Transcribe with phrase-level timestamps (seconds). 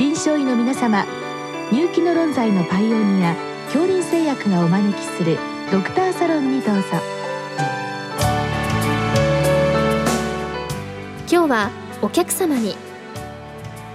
[0.00, 1.04] 臨床医の皆様
[1.70, 3.34] 入気の論剤のパイオニア
[3.66, 5.36] 恐林製薬がお招きする
[5.70, 6.82] ドクターサロンにどうぞ。
[11.30, 12.76] 今日はお客様に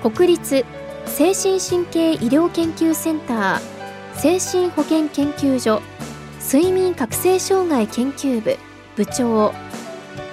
[0.03, 0.63] 国立
[1.07, 5.81] 精神神経医療研究センター精神保健研究所
[6.39, 8.55] 睡眠覚醒障害研究部
[8.95, 9.55] 部長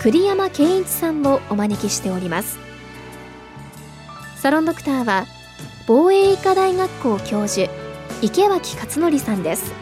[0.03, 2.59] 栗山健一さんをお招きしております。
[4.37, 5.25] サロンドクターは
[5.85, 7.69] 防衛医科大学校教授
[8.23, 9.73] 池脇勝則さんです。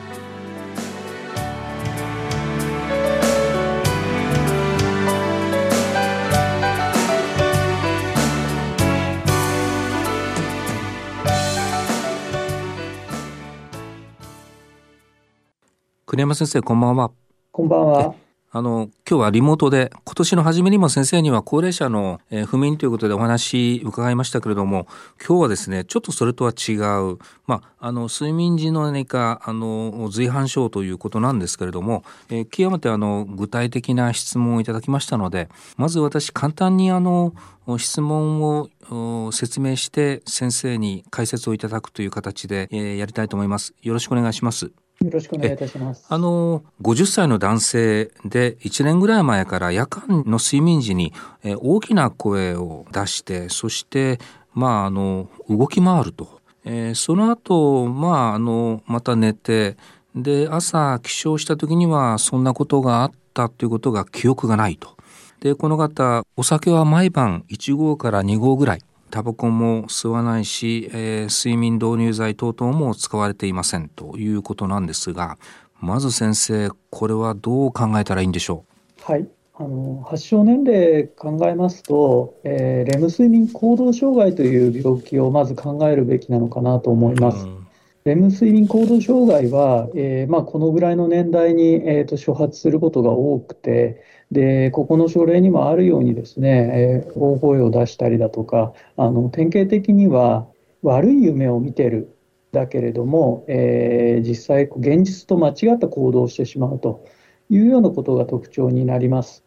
[16.07, 17.11] 栗山先生こんばんは。
[17.53, 18.15] こんばんは
[18.53, 24.89] あの今日はリモートで今年の初めにも先生には高齢者の、えー、不眠ということでお話伺いましたけれども
[25.25, 37.33] 今日はですねちょっとそれとは違う、まあ、あの睡眠時の何かあの随伴症ということなんですけれども、えー、極めてあの具体的な質問をいただきましたのでまず私簡単にあの
[37.79, 43.75] 質問を説明して先生に解説をいただくという形で、えー、やりたいと思います。
[43.81, 44.73] よろしくお願いします。
[45.05, 46.05] よろしくお願いいたします。
[46.09, 54.19] あの、50歳の男性で1年ぐらい前から夜間の睡眠時に大きな声を出して、そして、
[54.53, 56.41] まあ、あの、動き回ると。
[56.65, 59.79] えー、その後、まあ、あの、また寝て、
[60.15, 64.97] で、朝起床した時にはそんなことがあったということが記憶がないと。
[65.41, 75.37] で、この方、お酒は毎晩1合から2合ぐらいタバコも吸わないし、えー、睡眠導入剤等々も使われていませんということなんですが
[75.81, 78.65] まず先生これはどう考えたらいいんでしょ
[79.07, 79.13] う？
[79.13, 79.29] はい。
[79.55, 87.45] あの発症年齢考えますと、えー、レム睡眠行動障害という病気をまず考えるべきなのかなと思います。
[87.45, 87.67] うん
[88.05, 100.47] レム睡眠行動障害は、えーまあ、このぐらいの年代に、えーと、初発することが多くて、でここの症例にもあるようにですね、えー、大声を出したりだとか、あの典型的には
[100.83, 102.17] 悪い夢を見てる
[102.53, 107.05] だけれども、えー、実際、現実と間違った行動をしてしまうと
[107.51, 109.45] いうようなことが特徴になります。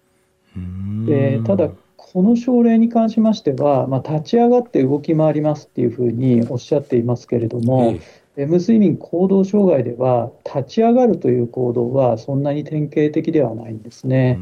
[1.08, 8.00] でただこの症例に関しましては、まあ、立ち上がって動き回りますっていうふうにおっしゃっていますけれども、レ
[8.36, 14.40] ム睡眠行動障害では、立ち上がるという行動はそんなに典型的ではないんですね。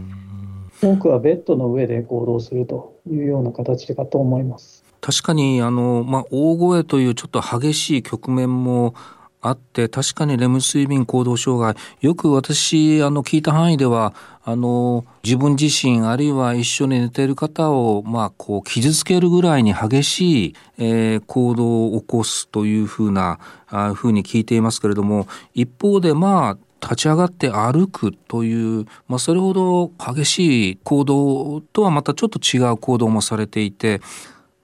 [0.81, 4.83] 多くはベッドの上で行動するというような形かと思います。
[5.01, 8.93] 確かにあの、まあ、大声というちょっと激しい局面も
[9.41, 11.75] あって確かにレム睡眠行動障害。
[12.01, 14.13] よく私あの聞いた範囲では
[14.43, 34.01] あの自分自身あるいは一緒に寝ている方をまあこう傷つけるぐらいに激しい、えー、行動を起こすというふうなあふうに聞いていますけれども一方でまあ立ち上がって歩くという、まあ、それほど激しい行動とはまたちょっと違う行動もされていて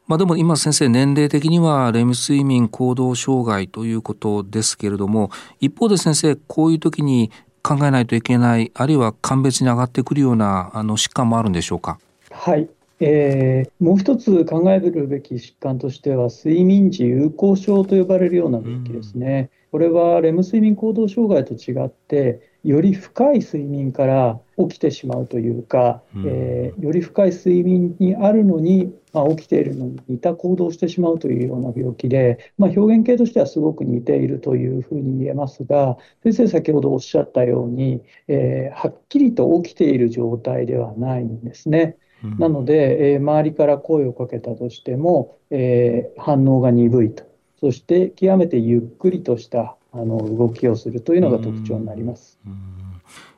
[0.07, 5.29] まあでも今先生年齢的にはレム睡眠行動障害ということですけれども
[5.59, 7.29] 一方で先生こういう時に
[7.61, 11.99] 考えないといけないあるいは鑑別に上がってくるようなあの疾患もあるんでしょうか？
[12.31, 12.69] はい。
[12.99, 19.51] えー、もう一つ考えるべき疾患としては、睡眠時有効症と呼ばれるような病気ですね。
[19.71, 41.95] これはレム睡眠行動障害と違って、より深い睡眠から起きてしまうというか、うん、えー、より深い睡眠にあるのに、まあ、起きているのに似た行動をしてしまうというような病気で、まあ、表現系としてはすごく似ているというふうに言えますが、先生、先ほどおっしゃったように、えー、はっきりと起きている状態ではないんですね。
[42.21, 47.23] うん、なので、えー、周りから声をかけたとしても、えー、反応が鈍いと、
[47.61, 52.39] そして極めてゆっくりとしたあの動きをするというのが特徴になります。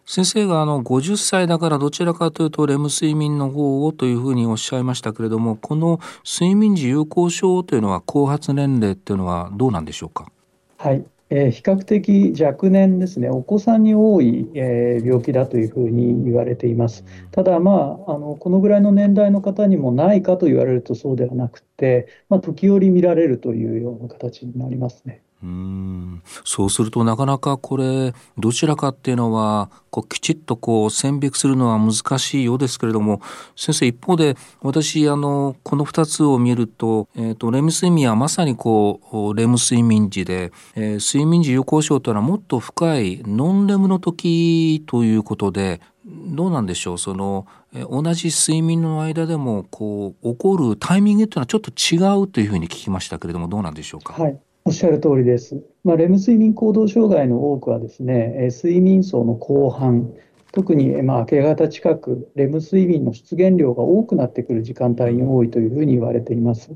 [0.05, 10.31] 先生があの50歳だからどちらかというとレム睡眠の方をというふうにおっしゃいましたけれどもこの睡眠時有効症というのは後発年齢というのはどうなんでしょうか？
[10.77, 17.05] はい、えー、比較的若年ですね、お子さんに多い、えー、病気だというふうに言われています。
[17.31, 25.21] ただ、まあ、あのこのぐらいの年代の方にもないかと言われるとそうではなくて、まあ、時折見られるというような形になりますね。
[25.41, 26.21] うん。
[26.43, 33.21] そうするとなかなかこれどちらかっていうのはこうきちっとこう線引きするのは難しいようですけれども
[33.55, 46.97] 先生一方で私あのこの2つを見ると,、えーと、レム睡眠はまさにこうレム睡眠時で、えー、睡眠時有効症というのはもっと深いノンレムの時ということでどうなんでしょう？
[46.97, 54.21] その同じ睡眠の間でもこう起こるタイミングというのはちょっと違うというふうに聞きましたけれどもどうなんでしょうか？
[54.21, 54.39] はい。
[54.69, 55.63] おっしゃる通りです。
[55.83, 60.13] まあ、レム睡眠行動障害の多くはですね、睡眠層の後半、
[60.51, 66.69] 特にまあ明け方近く、レム睡眠の出現量が多くなってくる時間帯に多いというふうに言われています。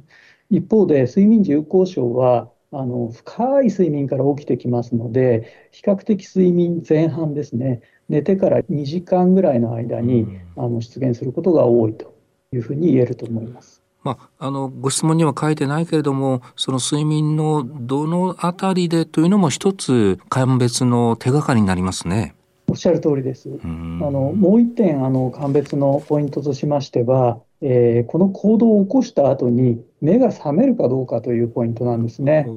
[0.50, 10.26] 一方で、睡眠時有効症は、あの深い睡眠から起きてきますので、比較的睡眠前半ですね、寝てから2時間ぐらいの間に、
[10.56, 12.12] あの出現することが多いと
[12.54, 13.83] いうふうに言えると思います。
[14.04, 22.36] まあ、あのご質問には書いてないけれどもその睡眠のどのあたりでというのも一つ鑑別の手がかりになりますね。
[22.68, 23.50] おっしゃる通りです。
[23.64, 32.48] あのもう一点あの鑑別のポイントとしましては、えー、この行動を起こした後に目が覚めるかどうかというポイントなんですね。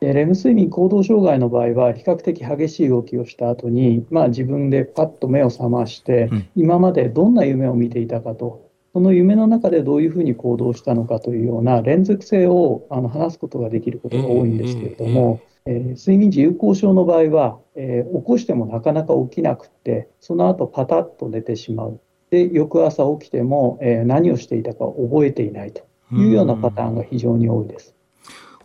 [0.00, 8.65] でレム睡眠行動障害の場合は比較的激しい動きをした後に、まあ、自分でパッと目を覚まして、うん、今までどんな夢を見ていたかと
[8.96, 22.00] その夢の中でどういうふうに行動したのかというような連続性をあの話すことができることが多いんですけれども、えー、睡眠時有効症の場合は、えー、起こしてもなかなか起きなくて、その後パタッと寝てしまう。
[22.30, 25.82] で、翌朝起きても、えー、何をしていたか覚えていないと
[26.12, 27.94] いうようなパターンが非常に多いです。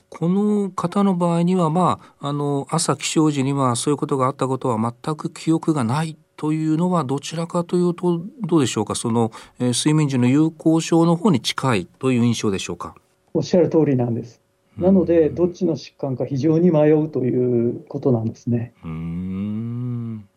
[0.08, 8.96] この方の場合には、まあ、あの朝起床時にはそういうことがあったことは全く記憶がないというのはどちらかというとどうでしょうか？
[8.96, 12.96] その、えー、睡眠時の有効症の方に近いという印象でしょうか？
[13.36, 14.42] おっしゃる通りなんです。
[14.76, 18.74] なので、どっちの疾患か非常に迷うということなんですね。
[18.84, 20.28] うん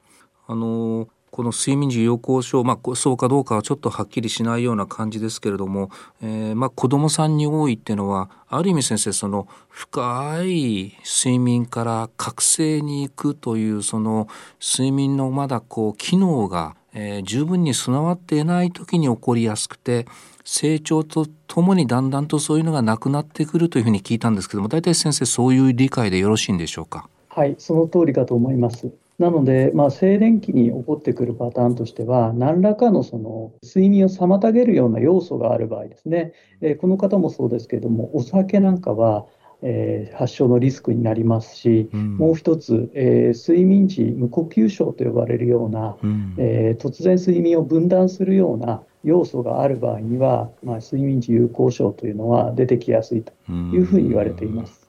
[0.47, 5.91] あのこの睡眠時有効症、まあ、そうかどうかはちょっとはっきりしないような感じですけれども、
[6.23, 14.29] えー、まあ、子どもさんに多いっていうのはある意味先生その深い睡眠から覚醒に行くというその
[14.63, 20.07] 睡眠のまだこう機能が、えー、十分に備わっていない時に起こりやすくて
[20.45, 27.09] 成長とともにだんだんとそういうのがなくなってくるというふうに聞いたんですけども大体先生そういう理解でよろしいんでしょうか？
[27.29, 28.95] はいその通りかと思います。
[29.19, 39.27] なので、まあ、静電気に起こってくるパターンとしては、何らかのその睡眠を妨げるような要素がある場合ですね、えー、この方もそうですけれども、お酒なんかは、
[39.63, 54.84] えー、発症のリスクになりますし、うん、もう一つ、えー、睡眠時無呼吸症と呼ばれるような、うん、えー、突然睡眠を分断するような要素がある場合には、まあ、睡眠時有効症というのは出てきやすいというふうに言われています。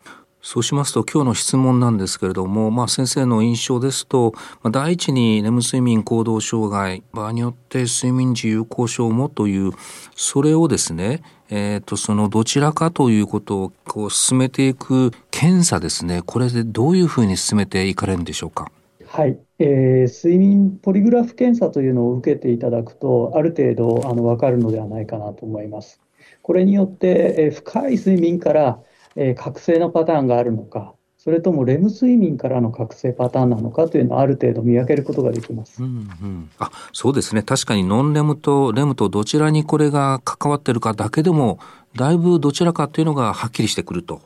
[0.47, 9.71] そうしますと今日の質問なんですけれども、まあ、先生の印象ですと、まあ、第一にレム睡眠行動障害場合によって睡眠時有効症もという
[10.15, 18.71] それをですね、えー、とそのどちらかということをこう進めていく検査ですねこれでどういうふうに進めていかれるんでしょうか？
[19.07, 25.99] はい、えー、睡眠ポリグラフ検査というのを受けていただくとある程度あの分かるのではないかなと思います。
[26.43, 28.79] これによって、えー、深い睡眠から
[29.15, 35.81] えー、覚醒のパターンがあるのか、それともレム睡眠からの覚醒パターンなのかというのをある程度見分けることができます。
[35.81, 35.91] うんう
[36.25, 41.57] ん、あそうですね確かにノンレムとレムとどちらにこれが関わってるかだけでも
[41.95, 44.21] だいぶどちらかというのがはっきりしてくると。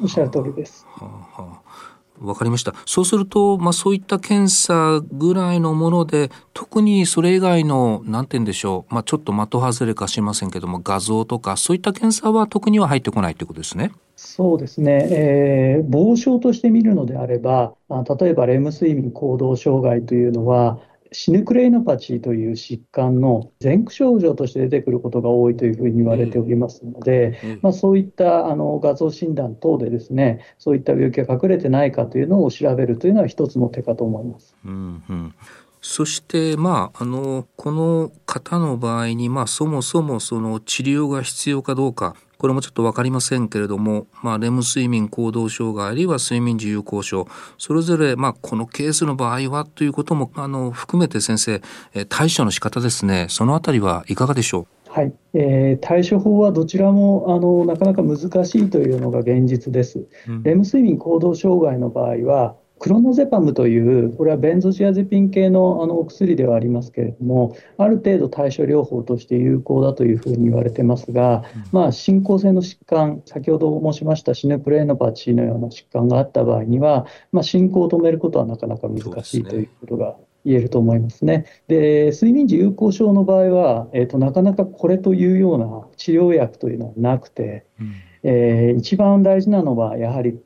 [0.00, 0.86] おっしゃる通りです。
[0.88, 1.87] はあはあ
[2.20, 2.74] わかりました。
[2.86, 13.92] そうすると、まあ、そういった検査ぐらいのもので、特にそれ以外の、なんて言うんでしょう、まあ、ちょっと的外れかしませんけども、画像とか、そういった検査は特には入ってこないということですね。
[14.16, 17.74] そうですね、えー、傍証として見るのであれば、
[18.20, 20.80] 例えばレム睡眠行動障害というのは、
[21.12, 27.50] シヌクレイノパチーという疾患の前駆症状として出てくることが多いというふうに言われておりますので、うん。
[27.50, 34.56] うん、まあ、そういったあの画像診断等でですね、そういった病気が隠れてないかというのを調べるというのは一つの手かと思います。
[34.64, 35.34] うんうん。
[35.80, 47.26] そして、まあ、あの、この方の場合に、まあ、そもそもその治療が必要かどうか、これもちょっと分かりませんけれども、まあ、レム睡眠行動障害あるいは睡眠時有効症
[47.58, 51.60] それぞれ、まあ、このケースの場合はということもあの含めて先生
[52.08, 53.26] 対処の仕方ですね。
[53.28, 54.90] そのあたりはいかがでしょう？
[54.90, 60.06] はい、えー、対処法はどちらもあのなかなか難しいというのが現実です。
[60.28, 81.46] うん、レム睡眠行動障害の場合はクロノゼパムという、これはベンゾジアゼピン系のあのお薬ではありますけれども、ある程度対処療法として有効だというふうに言われてますが、まあ、進行性の疾患、先ほど申しましたシネプレーノパチーのような疾患があった場合には、まあ、進行を止めることはなかなか難しいということが言えると思いますね。
[81.66, 87.92] で、睡眠時有効症の場合は、えーと、なかなかこれというような治療薬というのはなくて、うん。
[88.22, 90.38] えー、一番大事なのは、やはり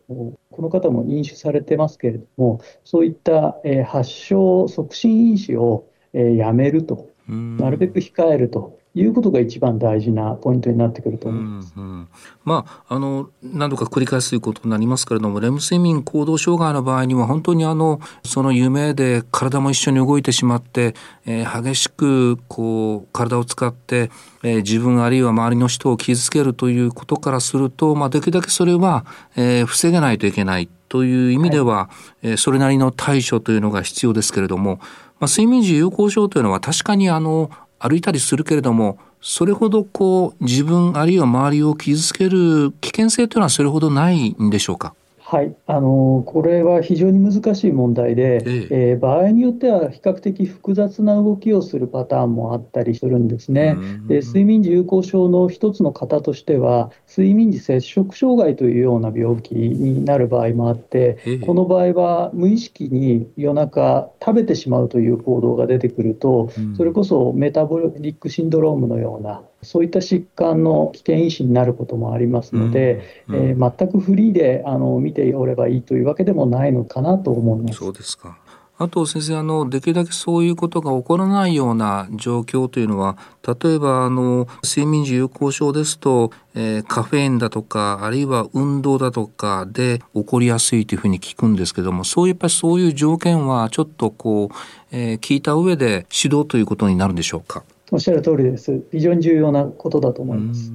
[0.53, 11.73] この方も飲酒されてますけれども、そういった、えー、発症促進因子を、えー、やめると、なるべく控えるということが一番大事なポイントになってくると思います。
[11.77, 12.09] うんうん、
[12.45, 20.95] まあ、あの何度か繰り返すということになりますけれどもレム睡眠行動障害の場合には本当にあのその夢で体も一緒に動いてしまって、
[21.25, 24.11] えー、激しくこう体を使って、
[24.43, 29.07] えー、自分あるいは周りの人を傷つけるということからすると、まあ、できるだけそれは、
[29.37, 31.91] えー、防げないといけないという意味では、は
[32.23, 34.81] い、えー、それなりの対処というのが必要ですけれども、
[35.19, 37.51] まあ、睡眠時有効症というのは確かにあの
[37.83, 44.95] 歩いたりするけれどもそれほどこう自分あるいは周りを傷つける危険性というのはそれほどないんでしょうか？
[45.33, 48.91] はい、あのこれは非常に難しい問題で、ええ。
[48.91, 53.79] えー、場合によっては比較的複雑な動きをするパターンもあったりするんですね。
[54.09, 77.79] で睡眠時有効症の一つの型としては、睡眠時摂食障害というような病気になる場合もあって、え、この場合は無意識に夜中食べてしまうという行動が出てくると、それこそメタボリックシンドロームのようなそういった疾患の危険因子になることもありますので、うんうん、えー、全くフリーであの見ておればいいというわけでもないのかなと思います。
[77.79, 78.39] そうですか。
[78.79, 83.17] あと先生あのできるだけそういうことが起こらないような状況というのは
[83.47, 94.57] 例えばあの睡眠時有効症ですと、えー、カフェインだとかあるいは運動だとかで起こりやすいというふうに聞くんですけどもそういうやっぱりそういう条件はちょっとこう、
[94.91, 97.63] えー、聞いた上で指導ということになるんでしょうか？
[97.91, 98.83] おっしゃる通りです。
[98.91, 100.73] 非常に重要なことだと思います。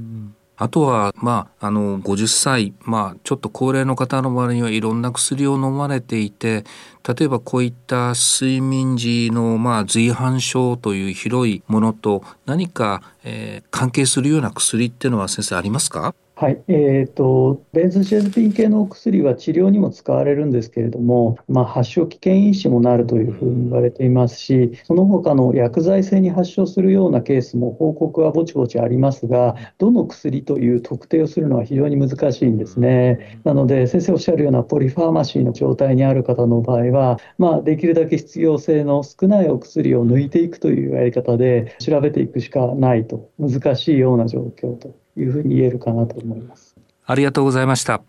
[0.60, 6.64] あとは、まあ、あの、50歳、まあ、ちょっと高齢の方の場合にはいろんな薬を飲まれていて、
[7.08, 16.16] 例えばこういった睡眠時の、まあ、随伴症という広いものと何か、えー、関係するような薬っていうのは先生ありますか？
[16.40, 33.42] はい、えーと、ベンズジェズピン系のお薬は治療にも使われるんですけれども、まあ、発症危険因子もなるというふうに言われていますし、その他の薬剤性に発症するようなケースも報告はぼちぼちありますが、どの薬という特定をするのは非常に難しいんですね。
[33.44, 45.07] なので、先生おっしゃるようなポリファーマシーの状態にある方の場合は、まあ、できるだけ必要性の少ないお薬を抜いていくというやり方で調べていくしかないと、難しいような状況と。
[45.18, 46.76] いうふうに言えるかなと思います。
[47.06, 48.02] ありがとうございました。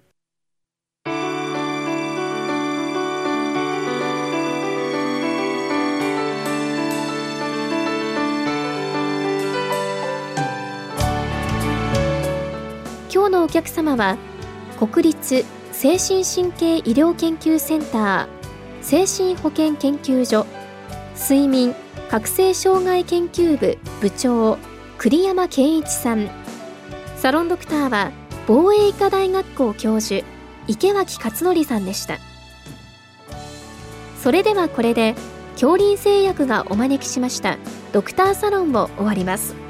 [13.10, 14.16] 今日のお客様は
[14.78, 18.38] 国立精神神経医療研究センター
[18.80, 20.46] 精神保健研究所
[21.14, 21.74] 睡眠
[22.10, 24.56] 覚醒障害研究部部長
[24.98, 26.28] 栗山健一さん
[27.18, 28.12] サロンドクターは
[28.46, 30.24] 防衛医科大学校教授
[30.68, 32.18] 池脇勝則さんでした。
[34.22, 35.16] それではこれで
[35.52, 37.58] 恐林製薬がお招きしました
[37.92, 39.67] ドクターサロンを終わります。